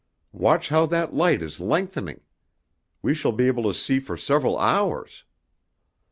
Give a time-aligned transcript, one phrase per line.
[0.33, 2.21] "Watch how that light is lengthening!
[3.03, 5.25] We shall be able to see for several hours."